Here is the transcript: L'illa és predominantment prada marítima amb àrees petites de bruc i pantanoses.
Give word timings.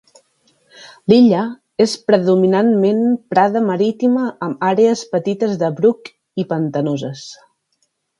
L'illa 1.11 1.41
és 1.85 1.91
predominantment 2.11 3.03
prada 3.33 3.61
marítima 3.67 4.23
amb 4.47 4.65
àrees 4.69 5.05
petites 5.15 5.53
de 5.65 5.71
bruc 5.81 6.11
i 6.43 6.47
pantanoses. 6.55 7.23